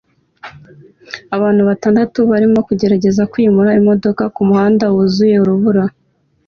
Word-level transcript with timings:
Abantu 1.35 1.61
batandatu 1.69 2.17
barimo 2.31 2.59
kugerageza 2.67 3.21
kwimura 3.31 3.75
imodoka 3.79 4.23
kumuhanda 4.35 4.85
wuzuye 4.93 5.35
urubura 5.43 5.83